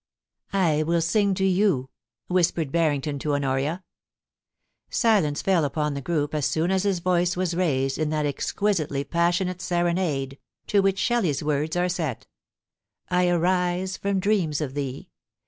[0.25, 1.85] * I will sing to you^^
[2.27, 3.83] whispered Barrington to Honoria.
[4.89, 9.03] Silence fell upon the group as soon as his voice was raised in that exquisitely
[9.03, 12.25] passionate serenade, to which Shelley^s words are set:
[12.71, 15.07] * I arise from dreams of thee.